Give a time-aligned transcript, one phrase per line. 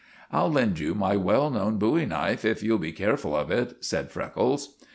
[0.31, 4.09] "I'll lend you my well known bowie knife if you'll be careful of it," said
[4.09, 4.69] Freckles.